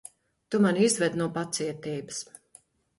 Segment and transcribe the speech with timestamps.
[0.55, 2.27] Tu mani izved no pacietības.